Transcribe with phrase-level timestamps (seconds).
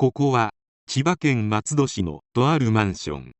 [0.00, 0.54] ここは
[0.86, 3.32] 千葉県松戸市のとあるマンション。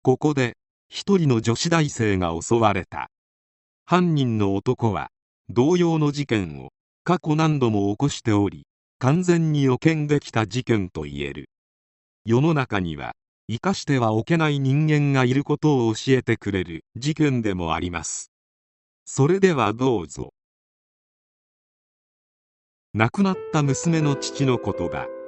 [0.00, 0.54] ここで
[0.88, 3.10] 一人の女子大生が襲われた。
[3.84, 5.10] 犯人の男は
[5.50, 6.70] 同様の事件を
[7.04, 8.64] 過去何度も起こしており
[9.00, 11.50] 完全に予見できた事件と言える。
[12.24, 13.12] 世の中には
[13.50, 18.32] 生かしてはおけない人間がいることを教えてくれる事件でもあります。
[19.04, 20.32] それではどうぞ。
[22.94, 25.21] 亡くなった娘の父の言葉。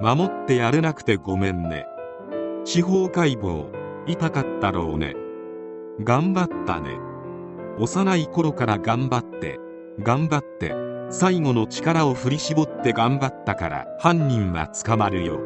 [0.00, 1.86] 守ってやれなくてごめんね。
[2.64, 3.66] 司法解剖
[4.06, 5.14] 痛かったろうね。
[6.02, 6.98] 頑張ったね。
[7.78, 9.58] 幼い頃から頑張って
[10.00, 10.74] 頑張って
[11.10, 15.40] 最後の力を振り絞って頑張ったから犯人は捕まるよ。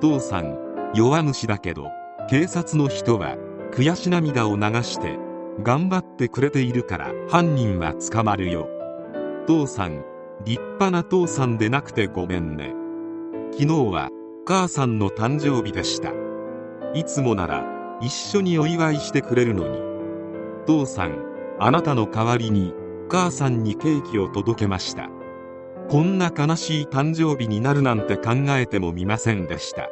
[0.00, 0.58] 父さん
[0.94, 1.88] 弱虫だけど
[2.28, 3.36] 警察の人は
[3.72, 5.18] 悔し涙を流して
[5.62, 8.68] 頑張ってくれているから犯人は捕まるよ。
[9.46, 10.04] 父さん
[10.44, 12.83] 立派な父さんでなくてごめんね。
[13.52, 14.08] 昨日は
[14.46, 16.12] 母さんの誕生日でした。
[16.94, 17.64] いつもなら
[18.00, 19.78] 一緒にお祝いしてくれるのに。
[20.66, 21.18] 父さん
[21.58, 22.74] あなたの代わりに
[23.08, 25.08] 母さんにケーキを届けました。
[25.88, 29.88] こんな悲しい誕生日になるなんて考えてもみませんでした。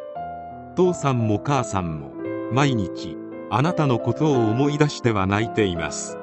[0.75, 2.13] 父さんも母さんも
[2.51, 3.17] 毎日
[3.51, 6.19] あなたのことを思い出しては泣いています。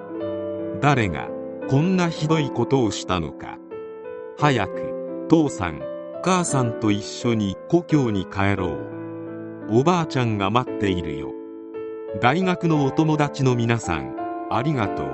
[0.81, 1.29] 誰が
[1.69, 3.57] こんなひどいことをしたのか。
[4.37, 5.81] 早く父さん
[6.21, 8.77] 母さんと一緒に故郷に帰ろ
[9.69, 9.79] う。
[9.79, 11.31] おばあちゃんが待っているよ。
[12.19, 14.17] 大学のお友達の皆さん
[14.51, 15.07] ありがとう。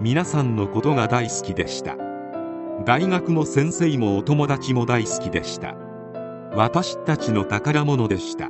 [0.00, 1.96] 皆さんのことが大好きでした。
[2.86, 5.74] 大学の先生もお友達も大好きでした。
[6.54, 8.48] 私たちの宝物でした。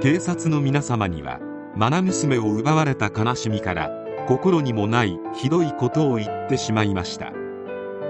[0.00, 1.40] 警察の皆様には
[1.80, 3.90] 愛娘を奪われた悲しみから
[4.28, 7.32] 心にもないひどいことを言ってしまいました。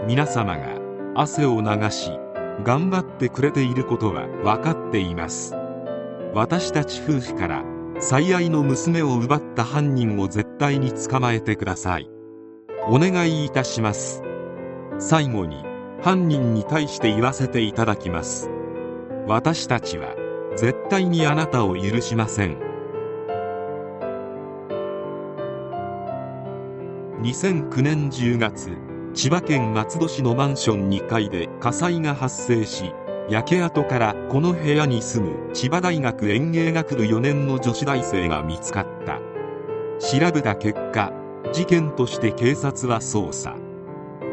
[0.07, 0.79] 皆様が
[1.15, 2.11] 汗を流し
[2.65, 5.55] 頑張ってくれていることは分かっています。
[6.35, 7.65] 私たち夫婦から
[7.99, 12.11] 最愛の娘を奪った犯人を絶対に捕まえてください。
[12.89, 14.23] お願いいたします。
[14.99, 15.65] 最後に
[16.03, 18.51] 犯人に対して言わせていただきます。
[19.27, 20.15] 私たちは
[20.57, 22.59] 絶対にあなたを許しません。
[27.23, 28.86] 2009年10月
[29.17, 32.93] 千葉県松戸市のマンション2階で火災が発生し
[33.31, 39.19] 焼け跡からこの部屋に住む千葉大学園芸学部4年の女子大生が見つかった。
[39.99, 41.15] 調べた結果
[41.51, 43.57] 事件として警察は捜査。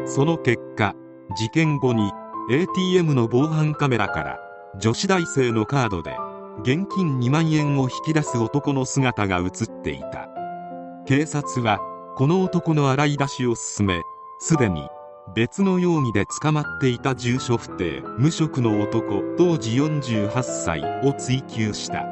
[0.04, 0.94] その結果
[1.34, 2.12] 事件後に
[2.50, 4.38] ATM の防犯カメラから
[4.78, 6.14] 女子大生のカードで
[6.60, 10.28] 現金2万円を引き出す男の姿が映っていた。
[11.06, 11.80] 警察は
[12.18, 14.02] この男の洗い出しを進め
[14.46, 14.90] すでに
[15.34, 22.04] 別の容疑で捕まっていた住所不定無職の男当時48歳を追及した。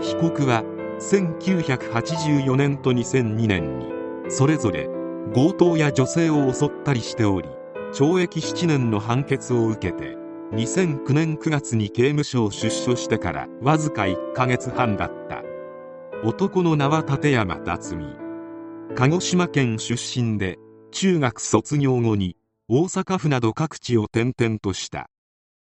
[0.00, 0.62] 被告は
[1.00, 3.88] 1984年と2002年に
[4.28, 4.88] それぞれ
[5.34, 7.48] 強盗や女性を襲ったりしており
[7.92, 10.16] 懲役7年の判決を受けて
[10.52, 15.42] 2009年9月に刑務所を出所してからわずか1ヶ月半だった。
[16.22, 18.16] 男の名は立山辰巳。
[18.94, 22.36] 鹿児島県出身で中学卒業後に
[22.68, 25.08] 大阪府など各地を転々とした。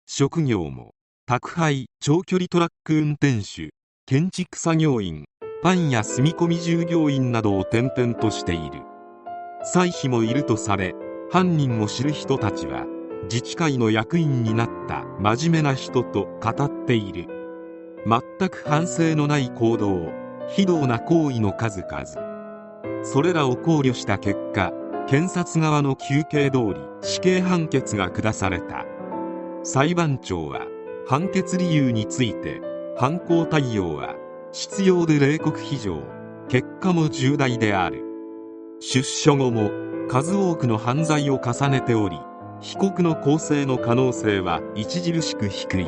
[0.07, 0.93] 職業も
[1.25, 3.71] 宅配長距離トラック運転手
[4.05, 5.25] 建築作業員
[5.61, 8.81] パンや住み込み従業員などを転々としている。
[9.63, 10.95] 歳費もいるとされ
[11.29, 12.85] 犯人を知る人たちは
[13.23, 17.27] 自治会の役員になった真面目な人と語っている。
[18.07, 20.11] 全く反省のない行動
[20.47, 22.05] 非道な行為の数々。
[23.03, 24.71] それらを考慮した結果
[25.09, 28.85] 検察側の求刑通り死刑判決が下された。
[29.63, 30.67] 裁判長は
[31.07, 32.61] 判決理由について
[32.95, 34.13] 犯行対応は
[34.51, 36.03] 必要で冷酷非常
[36.47, 38.03] 結果も重大である。
[38.79, 39.71] 出所後も
[40.09, 42.19] 数多くの犯罪を重ねており
[42.61, 45.87] 被告の更生の可能性は著しく低い。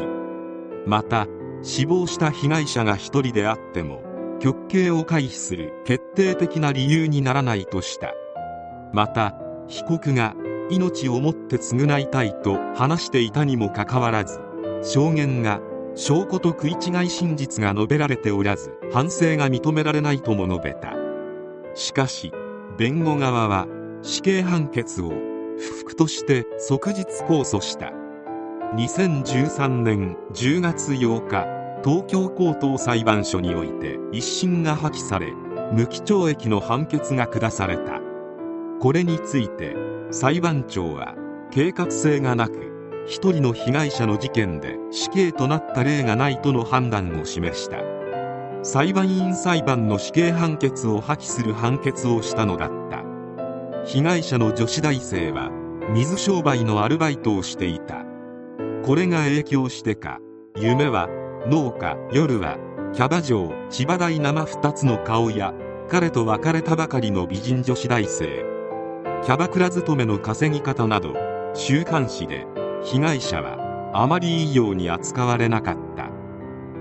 [0.87, 1.27] また
[1.61, 4.01] 死亡した被害者が一人であっても
[4.39, 8.15] 極刑を回避する決定的な理由にならないとした。
[8.93, 9.35] また
[9.67, 10.35] 被告が
[10.69, 14.39] 命をもって償いたいと話していたにもかかわらず
[14.83, 15.59] 証言が
[15.95, 20.93] 証拠と食い違い真実が述べられておらず反省が認められないとも述べた。
[21.75, 22.31] しかし
[22.77, 23.67] 弁護側は
[24.01, 27.91] 死刑判決を不服として即日控訴した。
[28.75, 31.45] 2013年10月8日
[31.83, 35.33] 東京高等裁判所において一審が破棄され
[35.73, 38.00] 無期懲役の判決が下された。
[38.81, 39.75] これについて
[40.09, 41.13] 裁判長は
[41.51, 47.77] 計画性がなく一人の被害者の事件で死刑となった例がないとの判断を示した。
[48.63, 53.03] 裁判員裁判の死刑判決を破棄する判決をしたのだった。
[53.85, 55.51] 被害者の女子大生は
[55.93, 58.03] 水商売のアルバイトをしていた。
[58.83, 60.19] これが影響してか
[60.57, 61.07] 夢は
[61.45, 62.57] 農家夜は
[62.93, 65.53] キャバ嬢千葉大生2つの顔や
[65.87, 68.50] 彼と別れたばかりの美人女子大生。
[69.23, 71.13] キャバクラ勤めの稼ぎ方など
[71.53, 72.47] 週刊誌で
[72.83, 76.09] 被害者はあまりいいように扱われなかった。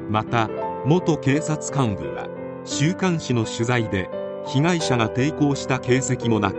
[0.08, 0.48] また
[0.86, 2.28] 元警察幹部は
[2.64, 4.08] 週刊誌の取材で
[4.46, 6.56] 被害者が抵抗した形跡もなく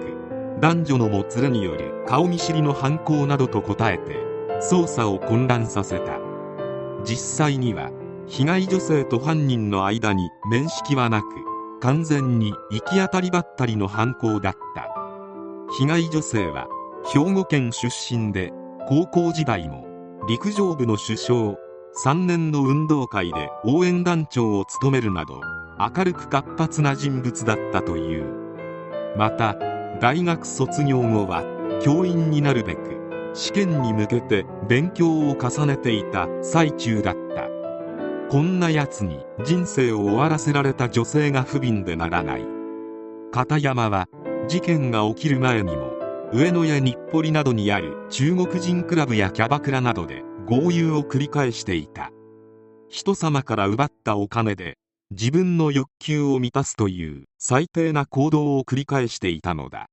[0.59, 4.19] 男女のもつれによる顔見知りの犯行などと答えて
[4.61, 6.19] 捜査を混乱させた。
[7.03, 7.89] 実際には
[8.27, 11.25] 被害女性と犯人の間に面識はなく
[11.81, 15.00] 完全に行き当たりばったりの犯行だった。
[15.79, 16.67] 被害女性は
[17.13, 18.51] 兵庫県出身で
[18.89, 19.85] 高校時代も
[20.27, 21.55] 陸上部の首相
[22.03, 25.39] 3年の運動会で応援団長を務めるなど
[25.79, 28.25] 明るく活発な人物だったという。
[29.17, 29.55] また
[29.99, 31.43] 大学卒業後は
[31.81, 37.47] 教員になるべく試験に向けて勉強を重ねていた最中だった。
[38.29, 42.45] こんな奴に人生を終わらせられた女性が不憫でならない。
[43.31, 44.07] 片山は
[44.51, 45.93] 事件が起きる前にも
[46.33, 52.11] 上野や日暮里などにある中国人クラブやキャバクラなどで豪遊を繰り返していた。
[52.89, 54.77] 人様から奪ったお金で
[55.11, 59.87] 自分の欲求を満たすという最低な行動を繰り返していたのだ。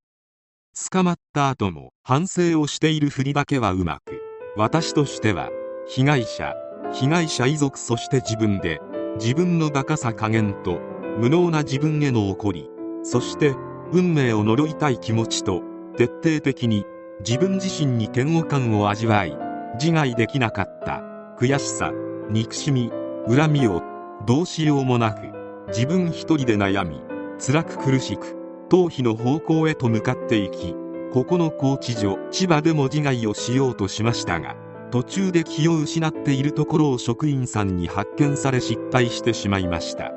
[0.91, 4.21] 捕まった後も反省をしているふりだけはうまく
[4.57, 5.49] 私としては
[5.87, 6.53] 被害者
[6.91, 8.81] 被害者遺族そして自分で
[9.15, 10.79] 自分のバカさ加減と
[11.17, 12.69] 無能な自分への怒り
[13.03, 13.55] そして
[13.91, 15.61] 運命を呪いたい気持ちと
[15.97, 16.85] 徹底的に
[17.25, 19.37] 自分自身に嫌悪感を味わい
[19.75, 21.01] 自害できなかった
[21.39, 21.91] 悔しさ
[22.29, 22.91] 憎しみ
[23.27, 23.81] 恨みを
[24.25, 25.29] どうしようもなく
[25.69, 27.01] 自分一人で悩み
[27.39, 28.37] 辛く苦しく
[28.69, 30.75] 逃避の方向へと向かっていき
[31.11, 34.55] ここの高知所千葉でも自害をしようとしましたが
[34.91, 40.11] 途中で気を失っているところを職員さんに発見され失敗してしまいました。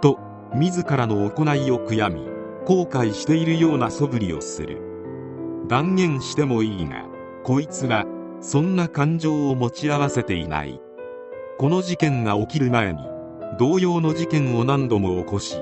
[0.00, 0.18] と
[0.54, 4.78] 自らの行いを悔やみ後悔しているような素振りをする。
[5.68, 7.04] 断言してもいいが
[7.44, 8.04] こいつは
[8.40, 10.80] そんな感情を持ち合わせていない。
[11.58, 12.98] この事件が起きる前に
[13.58, 15.56] 同様の事件を何度も起こし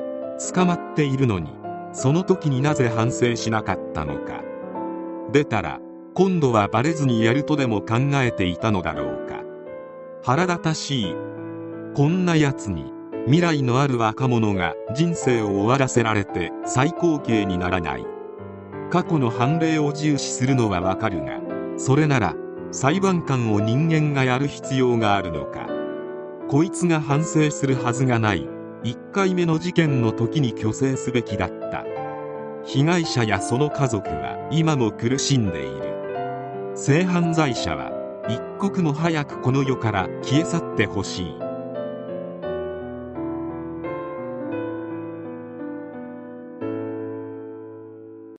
[0.55, 1.51] 捕まっているのに
[1.93, 4.43] その時になぜ反省しなかったのか。
[5.33, 5.81] 出たら
[6.15, 9.43] 今度はバレずにやるとでも考えていたのだろうか。
[10.23, 11.15] 腹立たしい。
[11.95, 12.93] こんな奴に
[13.27, 18.07] 未来のある若者が人生を終わらせられて最高刑にならない。
[18.91, 21.41] 過去の判例を重視するのはわかるが
[21.77, 22.35] それなら
[22.71, 25.67] 裁判官を人間がやる必要があるのか。
[26.49, 28.49] こいつが反省するはずがない。
[28.85, 31.85] 1回目の事件の時に虚勢すべきだった。
[32.65, 36.73] 被害者やその家族は今も苦しんでいる。
[36.75, 37.91] 性犯罪者は
[38.29, 41.48] 一刻も早くこの世から消え去ってほしい。